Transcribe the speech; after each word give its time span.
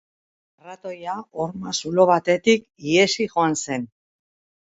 Arratoia 0.61 1.13
horma 1.43 1.73
zulo 1.83 2.05
batetik 2.11 2.65
ihesi 2.93 3.27
joan 3.35 3.57
zen. 3.67 3.87